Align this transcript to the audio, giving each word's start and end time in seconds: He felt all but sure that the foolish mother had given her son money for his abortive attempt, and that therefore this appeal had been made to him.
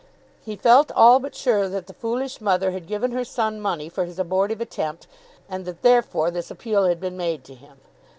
He 0.43 0.55
felt 0.55 0.91
all 0.93 1.19
but 1.19 1.35
sure 1.35 1.69
that 1.69 1.85
the 1.85 1.93
foolish 1.93 2.41
mother 2.41 2.71
had 2.71 2.87
given 2.87 3.11
her 3.11 3.23
son 3.23 3.61
money 3.61 3.87
for 3.87 4.05
his 4.05 4.17
abortive 4.17 4.59
attempt, 4.59 5.05
and 5.47 5.63
that 5.65 5.83
therefore 5.83 6.31
this 6.31 6.49
appeal 6.49 6.85
had 6.85 6.99
been 6.99 7.17
made 7.17 7.43
to 7.43 7.53
him. 7.53 7.77